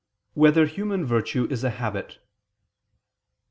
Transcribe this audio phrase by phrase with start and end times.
[0.33, 2.17] 1] Whether Human Virtue Is a Habit?